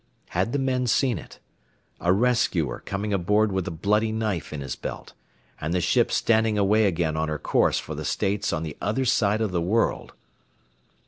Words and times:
Had 0.29 0.51
the 0.51 0.57
men 0.57 0.87
seen 0.87 1.19
it? 1.19 1.37
A 1.99 2.11
rescuer 2.11 2.81
coming 2.87 3.13
aboard 3.13 3.51
with 3.51 3.67
a 3.67 3.69
bloody 3.69 4.11
knife 4.11 4.51
in 4.51 4.59
his 4.59 4.75
belt, 4.75 5.13
and 5.59 5.75
the 5.75 5.79
ship 5.79 6.11
standing 6.11 6.57
away 6.57 6.87
again 6.87 7.15
on 7.15 7.29
her 7.29 7.37
course 7.37 7.77
for 7.77 7.93
the 7.93 8.03
States 8.03 8.51
on 8.51 8.63
the 8.63 8.75
other 8.81 9.05
side 9.05 9.41
of 9.41 9.51
the 9.51 9.61
world! 9.61 10.13